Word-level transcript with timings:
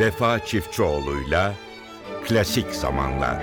Vefa 0.00 0.44
Çiftçioğlu'yla 0.44 1.54
Klasik 2.24 2.70
Zamanlar. 2.70 3.42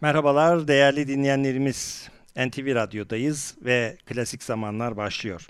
Merhabalar 0.00 0.68
değerli 0.68 1.08
dinleyenlerimiz. 1.08 2.08
NTV 2.36 2.74
Radyo'dayız 2.74 3.54
ve 3.64 3.96
Klasik 4.06 4.42
Zamanlar 4.42 4.96
başlıyor. 4.96 5.46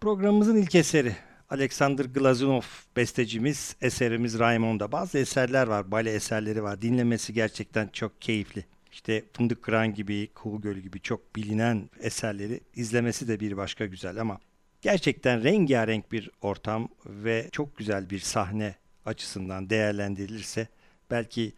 Programımızın 0.00 0.56
ilk 0.56 0.74
eseri 0.74 1.16
Alexander 1.50 2.04
Glazunov 2.04 2.62
bestecimiz, 2.96 3.76
eserimiz 3.80 4.38
Raimonda. 4.38 4.92
Bazı 4.92 5.18
eserler 5.18 5.66
var, 5.66 5.90
bale 5.90 6.12
eserleri 6.12 6.62
var. 6.62 6.82
Dinlemesi 6.82 7.32
gerçekten 7.34 7.88
çok 7.88 8.22
keyifli. 8.22 8.64
İşte 8.92 9.24
Fındık 9.32 9.62
Kıran 9.62 9.94
gibi, 9.94 10.28
Kuğu 10.34 10.60
Gölü 10.60 10.80
gibi 10.80 11.00
çok 11.00 11.36
bilinen 11.36 11.90
eserleri 12.00 12.60
izlemesi 12.74 13.28
de 13.28 13.40
bir 13.40 13.56
başka 13.56 13.86
güzel 13.86 14.20
ama 14.20 14.38
gerçekten 14.82 15.44
rengarenk 15.44 16.12
bir 16.12 16.30
ortam 16.42 16.88
ve 17.06 17.48
çok 17.52 17.76
güzel 17.76 18.10
bir 18.10 18.18
sahne 18.18 18.74
açısından 19.06 19.70
değerlendirilirse 19.70 20.68
belki 21.10 21.52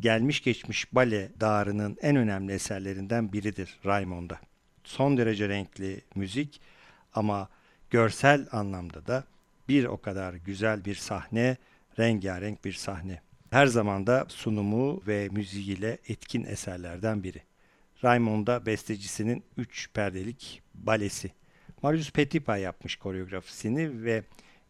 gelmiş 0.00 0.42
geçmiş 0.42 0.94
bale 0.94 1.30
dağarının 1.40 1.96
en 2.02 2.16
önemli 2.16 2.52
eserlerinden 2.52 3.32
biridir 3.32 3.78
Raimonda. 3.86 4.40
Son 4.84 5.16
derece 5.16 5.48
renkli 5.48 6.00
müzik 6.14 6.60
ama 7.14 7.48
görsel 7.90 8.46
anlamda 8.52 9.06
da 9.06 9.24
bir 9.68 9.84
o 9.84 10.00
kadar 10.00 10.34
güzel 10.34 10.84
bir 10.84 10.94
sahne, 10.94 11.56
rengarenk 11.98 12.64
bir 12.64 12.72
sahne. 12.72 13.20
Her 13.54 13.66
zaman 13.66 14.06
da 14.06 14.26
sunumu 14.28 15.02
ve 15.06 15.28
müziğiyle 15.28 15.98
etkin 16.08 16.44
eserlerden 16.44 17.22
biri. 17.22 17.42
Raimonda 18.04 18.66
bestecisinin 18.66 19.44
3 19.56 19.90
perdelik 19.94 20.62
balesi. 20.74 21.30
Marius 21.82 22.10
Petipa 22.10 22.56
yapmış 22.56 22.96
koreografisini 22.96 24.04
ve 24.04 24.22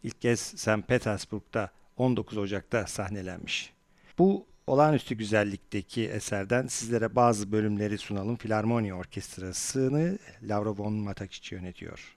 ilk 0.03 0.21
kez 0.21 0.39
St. 0.39 0.87
Petersburg'da 0.87 1.71
19 1.97 2.37
Ocak'ta 2.37 2.87
sahnelenmiş. 2.87 3.73
Bu 4.17 4.47
olağanüstü 4.67 5.15
güzellikteki 5.15 6.07
eserden 6.09 6.67
sizlere 6.67 7.15
bazı 7.15 7.51
bölümleri 7.51 7.97
sunalım. 7.97 8.35
Filarmoni 8.35 8.93
Orkestrası'nı 8.93 10.17
Laura 10.43 10.77
von 10.77 10.93
Matakic 10.93 11.55
yönetiyor. 11.55 12.15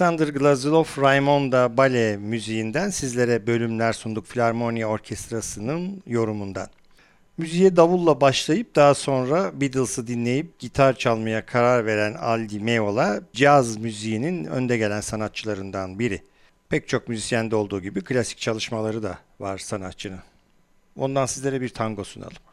Alexander 0.00 0.28
Glazunov 0.28 0.84
Raimonda 0.98 1.76
Bale 1.76 2.16
müziğinden 2.16 2.90
sizlere 2.90 3.46
bölümler 3.46 3.92
sunduk 3.92 4.26
Filarmonia 4.26 4.88
Orkestrası'nın 4.88 6.02
yorumundan. 6.06 6.68
Müziğe 7.38 7.76
davulla 7.76 8.20
başlayıp 8.20 8.76
daha 8.76 8.94
sonra 8.94 9.60
Beatles'ı 9.60 10.06
dinleyip 10.06 10.58
gitar 10.58 10.96
çalmaya 10.96 11.46
karar 11.46 11.86
veren 11.86 12.14
Aldi 12.14 12.60
Meola 12.60 13.20
caz 13.32 13.76
müziğinin 13.76 14.44
önde 14.44 14.76
gelen 14.76 15.00
sanatçılarından 15.00 15.98
biri. 15.98 16.22
Pek 16.68 16.88
çok 16.88 17.08
müzisyende 17.08 17.56
olduğu 17.56 17.80
gibi 17.80 18.04
klasik 18.04 18.38
çalışmaları 18.38 19.02
da 19.02 19.18
var 19.40 19.58
sanatçının. 19.58 20.20
Ondan 20.96 21.26
sizlere 21.26 21.60
bir 21.60 21.68
tango 21.68 22.04
sunalım. 22.04 22.49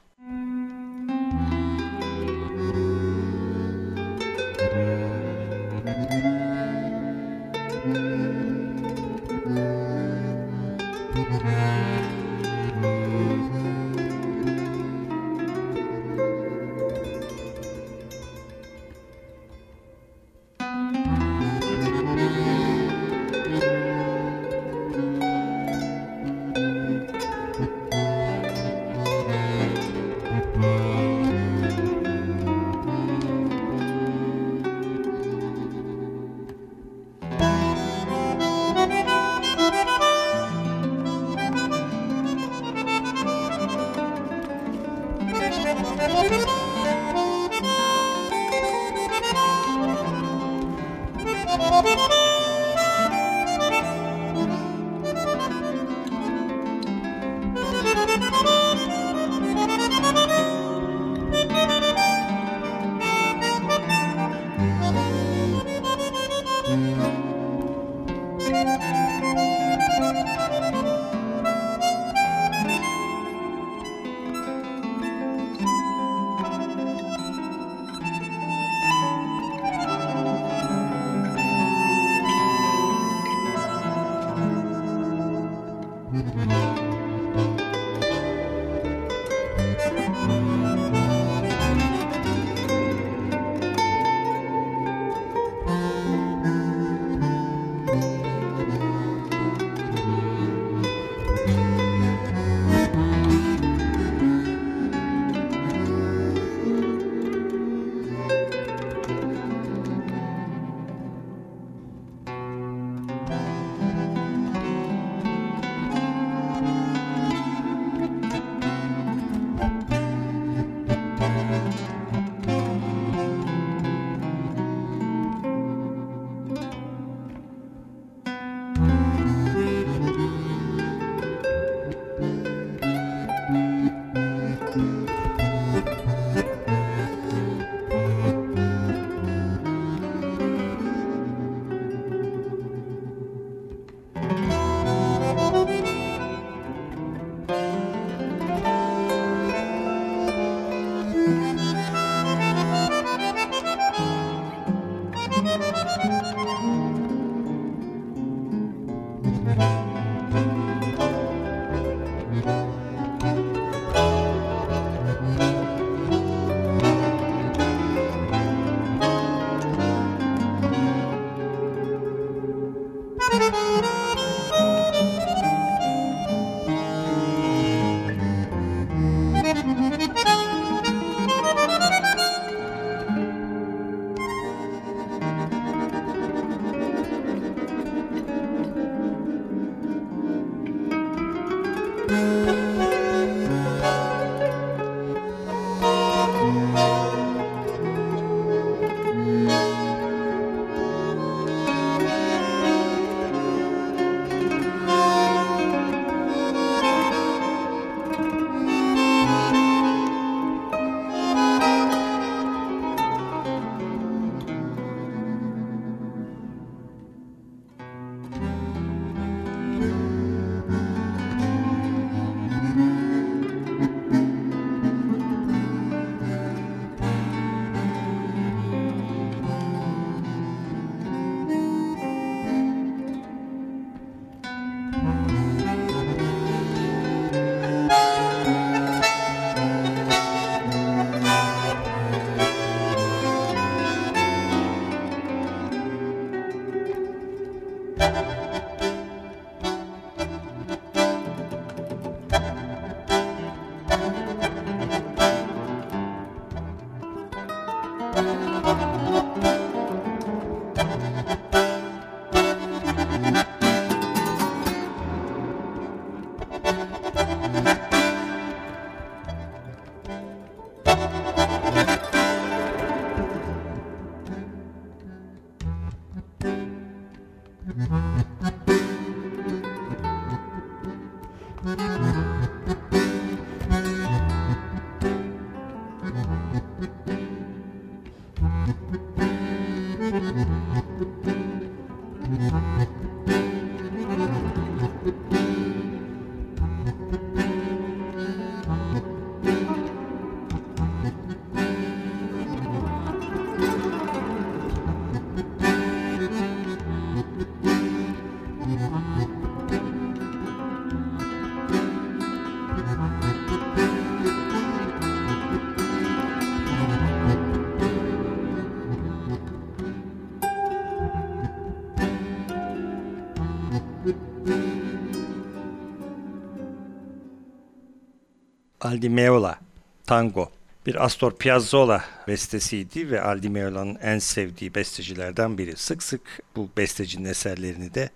Aldi 328.87 329.09
Meola, 329.09 329.59
Tango. 330.05 330.51
Bir 330.85 331.05
Astor 331.05 331.31
Piazzolla 331.31 332.03
bestesiydi 332.27 333.11
ve 333.11 333.21
Aldi 333.21 333.49
Meola'nın 333.49 333.97
en 334.01 334.19
sevdiği 334.19 334.75
bestecilerden 334.75 335.57
biri. 335.57 335.77
Sık 335.77 336.03
sık 336.03 336.21
bu 336.55 336.69
bestecinin 336.77 337.29
eserlerini 337.29 337.93
de 337.93 338.09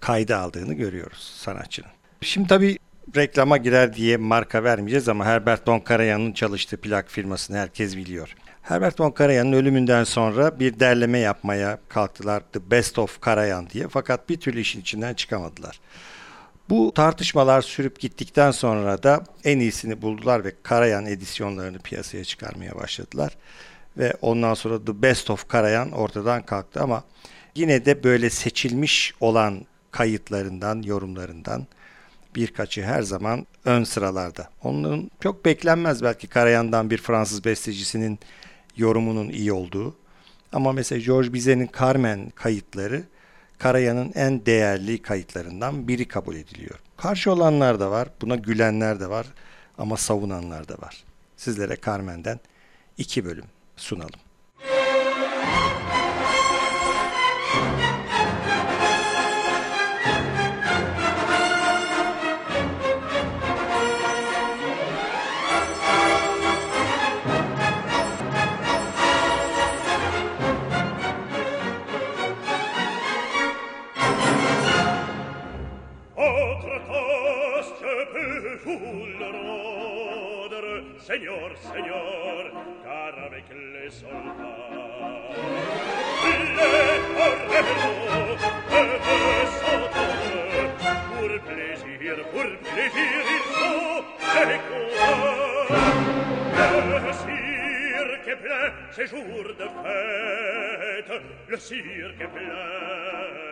kayda 0.00 0.38
aldığını 0.38 0.74
görüyoruz 0.74 1.34
sanatçının. 1.36 1.90
Şimdi 2.20 2.48
tabii 2.48 2.78
reklama 3.16 3.56
girer 3.56 3.94
diye 3.94 4.16
marka 4.16 4.64
vermeyeceğiz 4.64 5.08
ama 5.08 5.24
Herbert 5.24 5.68
von 5.68 5.80
Karajan'ın 5.80 6.32
çalıştığı 6.32 6.76
plak 6.76 7.10
firmasını 7.10 7.56
herkes 7.56 7.96
biliyor. 7.96 8.34
Herbert 8.62 9.00
von 9.00 9.10
Karajan'ın 9.10 9.52
ölümünden 9.52 10.04
sonra 10.04 10.60
bir 10.60 10.80
derleme 10.80 11.18
yapmaya 11.18 11.78
kalktılar 11.88 12.42
The 12.52 12.70
Best 12.70 12.98
of 12.98 13.20
Karajan 13.20 13.70
diye 13.70 13.88
fakat 13.88 14.28
bir 14.28 14.40
türlü 14.40 14.60
işin 14.60 14.80
içinden 14.80 15.14
çıkamadılar. 15.14 15.80
Bu 16.70 16.92
tartışmalar 16.94 17.62
sürüp 17.62 18.00
gittikten 18.00 18.50
sonra 18.50 19.02
da 19.02 19.24
en 19.44 19.58
iyisini 19.58 20.02
buldular 20.02 20.44
ve 20.44 20.52
Karayan 20.62 21.06
edisyonlarını 21.06 21.78
piyasaya 21.78 22.24
çıkarmaya 22.24 22.74
başladılar. 22.74 23.36
Ve 23.98 24.14
ondan 24.22 24.54
sonra 24.54 24.84
The 24.84 25.02
Best 25.02 25.30
of 25.30 25.48
Karayan 25.48 25.92
ortadan 25.92 26.42
kalktı 26.42 26.80
ama 26.80 27.04
yine 27.54 27.84
de 27.84 28.04
böyle 28.04 28.30
seçilmiş 28.30 29.14
olan 29.20 29.66
kayıtlarından, 29.90 30.82
yorumlarından 30.82 31.66
birkaçı 32.36 32.82
her 32.82 33.02
zaman 33.02 33.46
ön 33.64 33.84
sıralarda. 33.84 34.50
Onun 34.62 35.10
çok 35.20 35.44
beklenmez 35.44 36.02
belki 36.02 36.26
Karayan'dan 36.26 36.90
bir 36.90 36.98
Fransız 36.98 37.44
bestecisinin 37.44 38.18
yorumunun 38.76 39.28
iyi 39.28 39.52
olduğu. 39.52 39.96
Ama 40.52 40.72
mesela 40.72 41.00
George 41.00 41.32
Bizet'in 41.32 41.70
Carmen 41.80 42.30
kayıtları 42.30 43.02
Karayan'ın 43.60 44.12
en 44.14 44.46
değerli 44.46 45.02
kayıtlarından 45.02 45.88
biri 45.88 46.08
kabul 46.08 46.36
ediliyor. 46.36 46.80
Karşı 46.96 47.32
olanlar 47.32 47.80
da 47.80 47.90
var, 47.90 48.08
buna 48.22 48.36
gülenler 48.36 49.00
de 49.00 49.10
var 49.10 49.26
ama 49.78 49.96
savunanlar 49.96 50.68
da 50.68 50.74
var. 50.74 51.04
Sizlere 51.36 51.76
Carmen'den 51.86 52.40
iki 52.98 53.24
bölüm 53.24 53.44
sunalım. 53.76 54.20
Seigneur, 81.10 81.50
Seigneur, 81.56 82.52
car 82.84 83.14
avec 83.24 83.42
les 83.50 83.90
soldats, 83.90 85.34
il 86.22 86.54
est 86.54 87.02
horrible, 87.18 88.38
je 88.70 88.82
veux 89.04 89.46
s'entendre, 89.58 90.70
pour 91.10 91.32
plaisir, 91.50 92.14
pour 92.30 92.50
plaisir, 92.70 93.22
il 93.36 93.44
faut 93.50 94.00
les. 94.38 94.62
Le 97.02 97.12
cirque 97.12 98.28
est 98.28 98.36
plein, 98.36 98.68
ces 98.92 99.06
de 99.58 99.66
fête, 99.82 101.12
le 101.48 101.56
cirque 101.56 102.20
est 102.20 102.28
plein, 102.28 103.49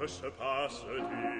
que 0.00 0.06
se 0.06 0.26
passe-t-il 0.38 1.39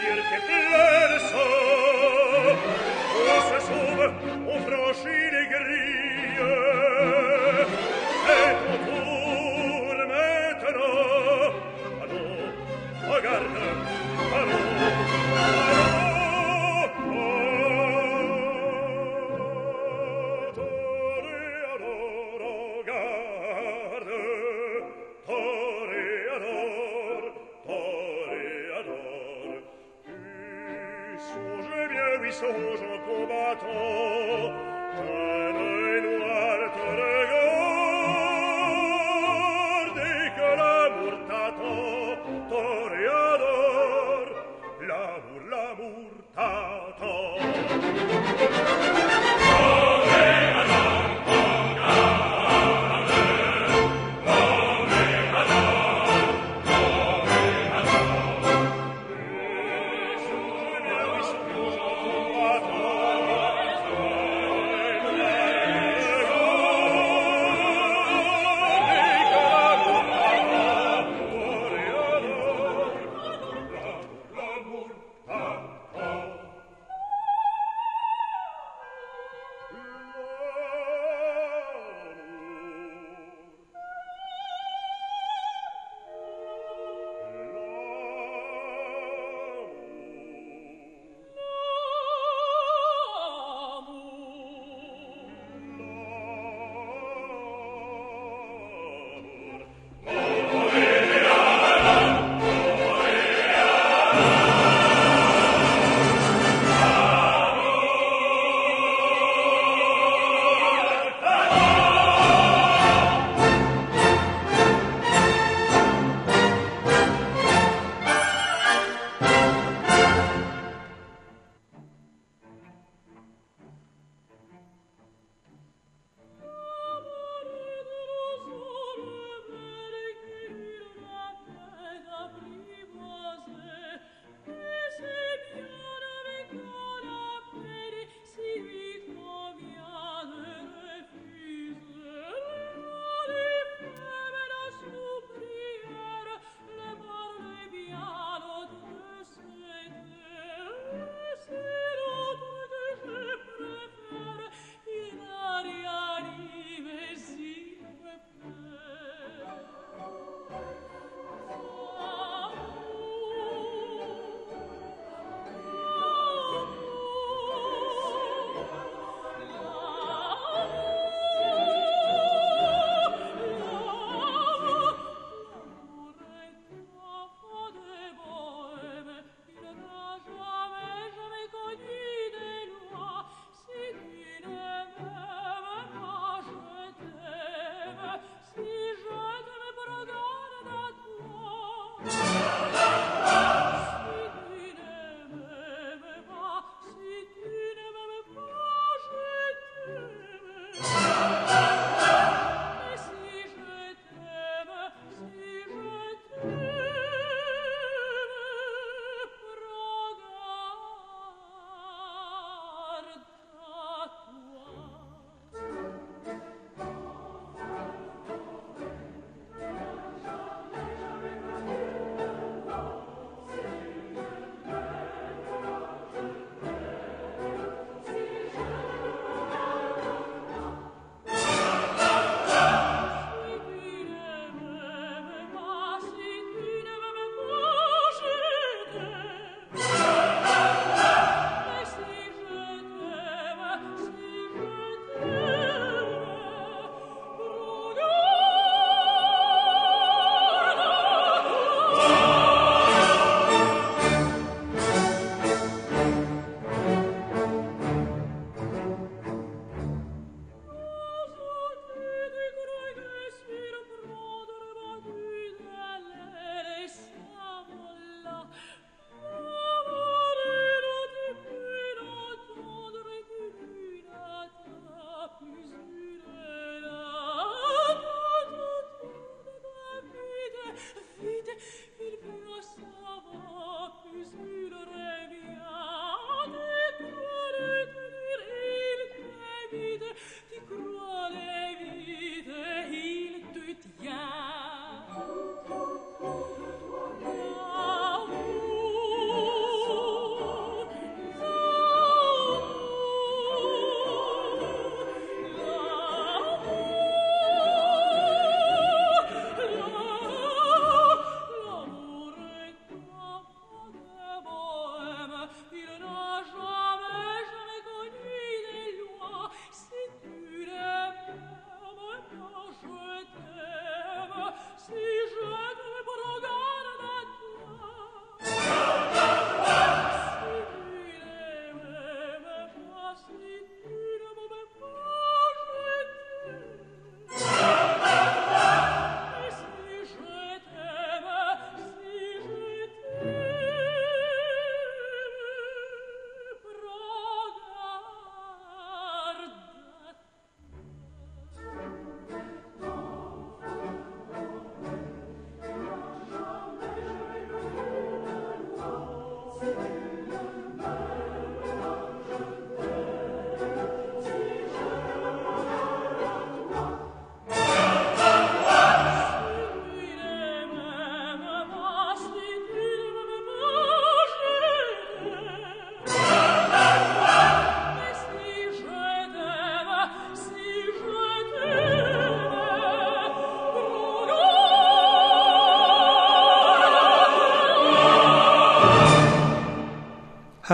cirque 0.00 0.38
perso, 0.46 1.44
o 3.18 3.40
se 3.48 3.58
sauve, 3.66 4.06
o 4.46 4.60
franchit, 4.66 5.27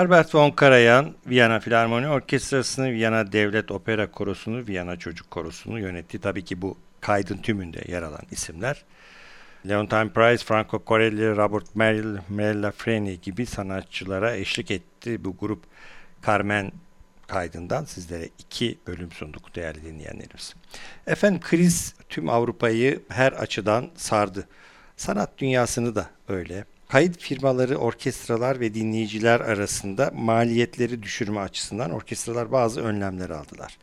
Herbert 0.04 0.34
von 0.34 0.50
Karajan, 0.50 1.14
Viyana 1.26 1.60
Filarmoni 1.60 2.08
Orkestrası'nı, 2.08 2.92
Viyana 2.92 3.32
Devlet 3.32 3.70
Opera 3.70 4.10
Korosu'nu, 4.10 4.66
Viyana 4.66 4.96
Çocuk 4.96 5.30
Korosu'nu 5.30 5.80
yönetti. 5.80 6.20
Tabii 6.20 6.44
ki 6.44 6.62
bu 6.62 6.76
kaydın 7.00 7.36
tümünde 7.36 7.84
yer 7.88 8.02
alan 8.02 8.22
isimler. 8.30 8.84
Leontine 9.68 10.08
Price, 10.08 10.44
Franco 10.44 10.82
Corelli, 10.86 11.36
Robert 11.36 11.76
Merrill, 11.76 12.18
Merella 12.28 12.70
Freni 12.70 13.20
gibi 13.20 13.46
sanatçılara 13.46 14.36
eşlik 14.36 14.70
etti. 14.70 15.24
Bu 15.24 15.36
grup 15.36 15.62
Carmen 16.26 16.72
kaydından 17.26 17.84
sizlere 17.84 18.28
iki 18.38 18.78
bölüm 18.86 19.12
sunduk 19.12 19.56
değerli 19.56 19.82
dinleyenlerimiz. 19.82 20.54
Efendim 21.06 21.40
kriz 21.40 21.94
tüm 22.08 22.28
Avrupa'yı 22.28 23.02
her 23.08 23.32
açıdan 23.32 23.90
sardı. 23.96 24.48
Sanat 24.96 25.38
dünyasını 25.38 25.94
da 25.94 26.10
öyle. 26.28 26.64
Kayıt 26.88 27.18
firmaları, 27.18 27.76
orkestralar 27.76 28.60
ve 28.60 28.74
dinleyiciler 28.74 29.40
arasında 29.40 30.10
maliyetleri 30.14 31.02
düşürme 31.02 31.40
açısından 31.40 31.90
orkestralar 31.90 32.52
bazı 32.52 32.80
önlemler 32.80 33.30
aldılar. 33.30 33.78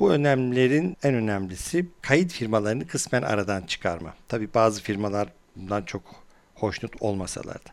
Bu 0.00 0.12
önlemlerin 0.12 0.96
en 1.02 1.14
önemlisi 1.14 1.86
kayıt 2.02 2.32
firmalarını 2.32 2.86
kısmen 2.86 3.22
aradan 3.22 3.62
çıkarma. 3.62 4.14
Tabi 4.28 4.54
bazı 4.54 4.82
firmalar 4.82 5.28
bundan 5.56 5.82
çok 5.82 6.02
hoşnut 6.54 7.02
olmasalar 7.02 7.54
da. 7.54 7.70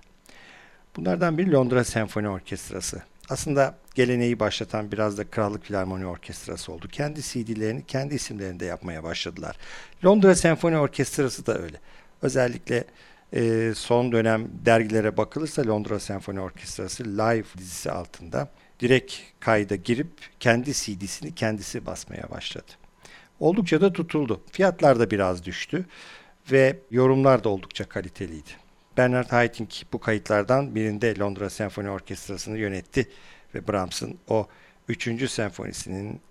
Bunlardan 0.95 1.37
biri 1.37 1.51
Londra 1.51 1.83
Senfoni 1.83 2.29
Orkestrası. 2.29 3.01
Aslında 3.29 3.75
geleneği 3.95 4.39
başlatan 4.39 4.91
biraz 4.91 5.17
da 5.17 5.29
Krallık 5.29 5.65
Filarmoni 5.65 6.05
Orkestrası 6.05 6.71
oldu. 6.71 6.87
Kendi 6.87 7.21
CD'lerini 7.21 7.85
kendi 7.85 8.15
isimlerinde 8.15 8.65
yapmaya 8.65 9.03
başladılar. 9.03 9.57
Londra 10.05 10.35
Senfoni 10.35 10.77
Orkestrası 10.77 11.45
da 11.45 11.59
öyle. 11.59 11.77
Özellikle 12.21 12.83
e, 13.33 13.73
son 13.75 14.11
dönem 14.11 14.47
dergilere 14.65 15.17
bakılırsa 15.17 15.67
Londra 15.67 15.99
Senfoni 15.99 16.39
Orkestrası 16.39 17.03
Live 17.03 17.45
dizisi 17.57 17.91
altında 17.91 18.49
direkt 18.79 19.13
kayda 19.39 19.75
girip 19.75 20.09
kendi 20.39 20.73
CD'sini 20.73 21.35
kendisi 21.35 21.85
basmaya 21.85 22.29
başladı. 22.31 22.71
Oldukça 23.39 23.81
da 23.81 23.93
tutuldu. 23.93 24.41
Fiyatlar 24.51 24.99
da 24.99 25.11
biraz 25.11 25.45
düştü 25.45 25.85
ve 26.51 26.79
yorumlar 26.91 27.43
da 27.43 27.49
oldukça 27.49 27.89
kaliteliydi. 27.89 28.49
Bernard 28.97 29.31
Haitink 29.31 29.85
bu 29.93 29.99
kayıtlardan 29.99 30.75
birinde 30.75 31.19
Londra 31.19 31.49
Senfoni 31.49 31.89
Orkestrası'nı 31.89 32.57
yönetti 32.57 33.09
ve 33.55 33.67
Brahms'ın 33.67 34.19
o 34.27 34.47
3. 34.87 35.31
senfonisinin 35.31 36.21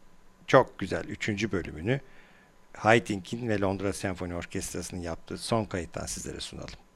çok 0.47 0.79
güzel 0.79 1.05
3. 1.05 1.53
bölümünü 1.53 2.01
Haitink'in 2.73 3.49
ve 3.49 3.61
Londra 3.61 3.93
Senfoni 3.93 4.35
Orkestrası'nın 4.35 5.01
yaptığı 5.01 5.39
son 5.39 5.65
kayıttan 5.65 6.07
sizlere 6.07 6.41
sunalım. 6.41 6.88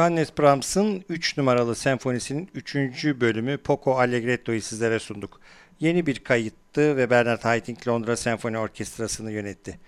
Johannes 0.00 0.38
Brahms'ın 0.38 1.04
3 1.08 1.36
numaralı 1.38 1.74
senfonisinin 1.74 2.50
3. 2.54 2.74
bölümü 3.04 3.58
Poco 3.58 3.92
Allegretto'yu 3.98 4.62
sizlere 4.62 4.98
sunduk. 4.98 5.40
Yeni 5.80 6.06
bir 6.06 6.18
kayıttı 6.18 6.96
ve 6.96 7.10
Bernard 7.10 7.44
Haitink 7.44 7.88
Londra 7.88 8.16
Senfoni 8.16 8.58
Orkestrası'nı 8.58 9.32
yönetti. 9.32 9.78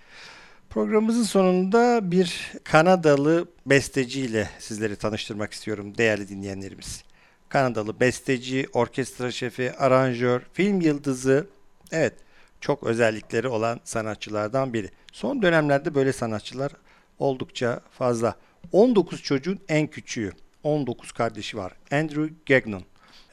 Programımızın 0.69 1.23
sonunda 1.23 2.11
bir 2.11 2.51
Kanadalı 2.63 3.47
besteciyle 3.65 4.49
sizleri 4.59 4.95
tanıştırmak 4.95 5.53
istiyorum 5.53 5.97
değerli 5.97 6.29
dinleyenlerimiz. 6.29 7.03
Kanadalı 7.49 7.99
besteci, 7.99 8.67
orkestra 8.73 9.31
şefi, 9.31 9.71
aranjör, 9.77 10.41
film 10.53 10.81
yıldızı, 10.81 11.47
evet 11.91 12.13
çok 12.61 12.83
özellikleri 12.83 13.47
olan 13.47 13.79
sanatçılardan 13.83 14.73
biri. 14.73 14.89
Son 15.11 15.41
dönemlerde 15.41 15.95
böyle 15.95 16.13
sanatçılar 16.13 16.71
oldukça 17.19 17.81
fazla. 17.91 18.35
19 18.71 19.23
çocuğun 19.23 19.59
en 19.69 19.87
küçüğü. 19.87 20.31
19 20.63 21.11
kardeşi 21.11 21.57
var. 21.57 21.73
Andrew 21.91 22.33
Gagnon. 22.45 22.83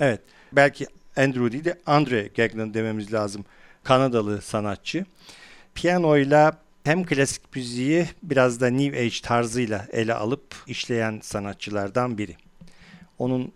Evet 0.01 0.21
belki 0.53 0.87
Andrew 1.17 1.53
değil 1.53 1.65
de 1.65 1.79
Andre 1.87 2.29
Gagnon 2.37 2.75
dememiz 2.75 3.13
lazım. 3.13 3.45
Kanadalı 3.83 4.43
sanatçı. 4.43 5.07
Piyanoyla 5.75 6.59
hem 6.85 7.05
klasik 7.05 7.57
müziği 7.57 8.07
biraz 8.23 8.61
da 8.61 8.71
New 8.71 9.01
Age 9.01 9.21
tarzıyla 9.23 9.87
ele 9.93 10.15
alıp 10.15 10.55
işleyen 10.67 11.21
sanatçılardan 11.23 12.19
biri. 12.19 12.37
Onun 13.19 13.53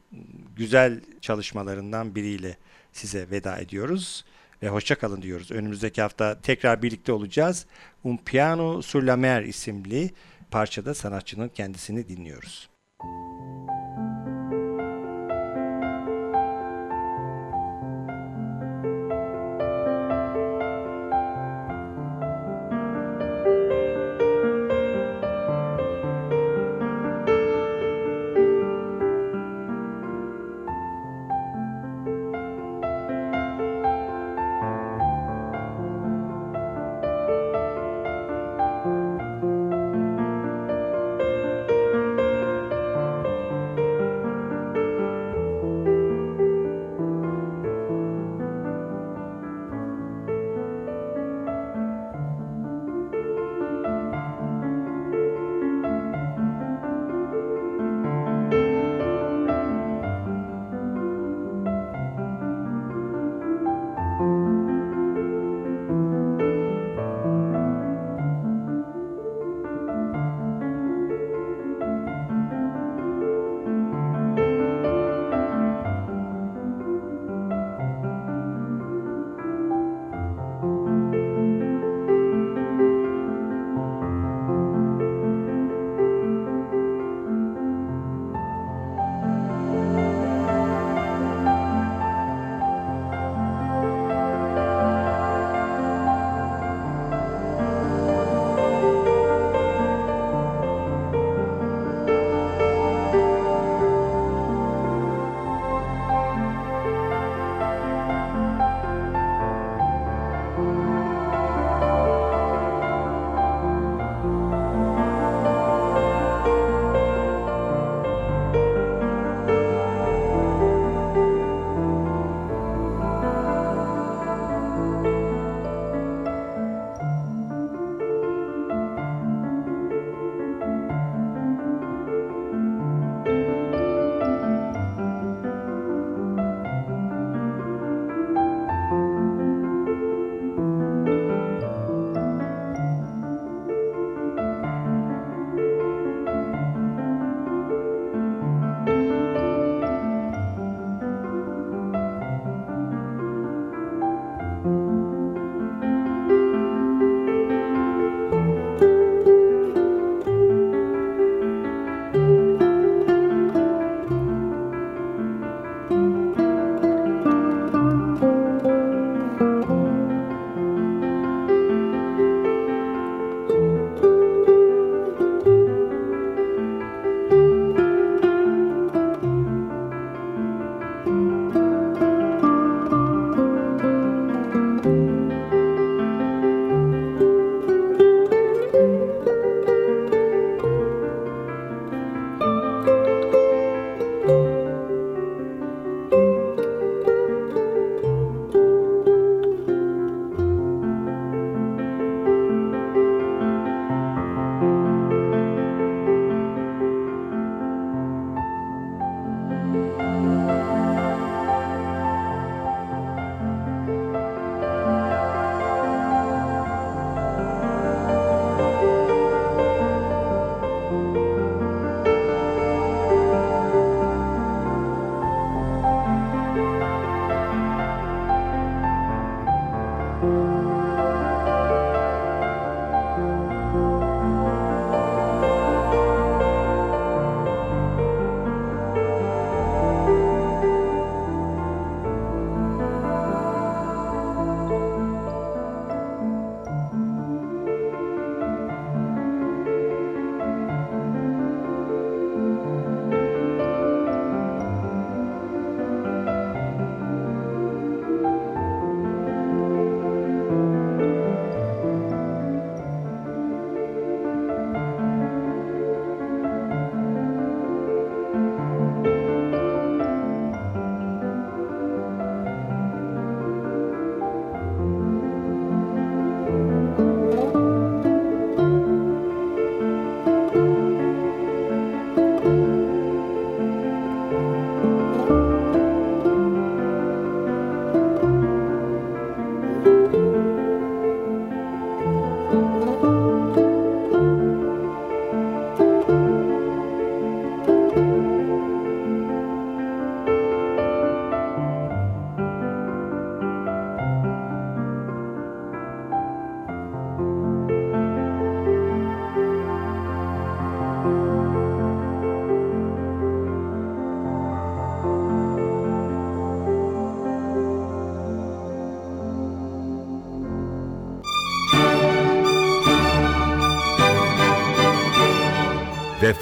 güzel 0.57 1.01
çalışmalarından 1.21 2.15
biriyle 2.15 2.57
size 2.93 3.31
veda 3.31 3.59
ediyoruz 3.59 4.25
ve 4.63 4.69
hoşça 4.69 4.95
kalın 4.95 5.23
diyoruz. 5.23 5.51
Önümüzdeki 5.51 6.03
hafta 6.03 6.41
tekrar 6.41 6.83
birlikte 6.83 7.13
olacağız. 7.13 7.67
Un 8.05 8.17
Piano 8.17 8.83
sur 8.83 9.03
la 9.03 9.17
Mer 9.17 9.43
isimli 9.43 10.11
parçada 10.55 10.95
sanatçının 10.95 11.49
kendisini 11.49 12.09
dinliyoruz. 12.09 12.71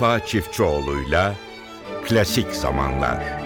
Vefa 0.03 0.27
Çiftçioğlu'yla 0.27 1.35
Klasik 2.09 2.55
Zamanlar. 2.55 3.42